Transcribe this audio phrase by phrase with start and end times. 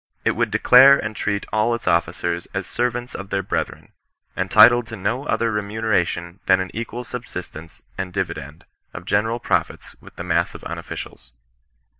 [0.25, 3.91] It would declare and treat all its officers as servants of their brethren,
[4.35, 9.95] entitled to no other remune ration than an equal subsistence and dividend of general profits
[10.01, 11.33] with the mass of unofficials.